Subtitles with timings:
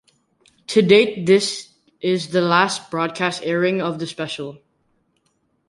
[0.69, 4.57] To date this is the last broadcast airing of the special.